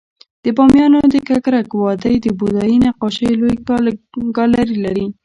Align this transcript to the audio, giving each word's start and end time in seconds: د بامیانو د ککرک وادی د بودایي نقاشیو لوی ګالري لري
د 0.43 0.45
بامیانو 0.57 0.99
د 1.13 1.15
ککرک 1.27 1.69
وادی 1.83 2.15
د 2.21 2.27
بودایي 2.39 2.77
نقاشیو 2.85 3.37
لوی 3.39 3.55
ګالري 4.37 4.77
لري 4.85 5.07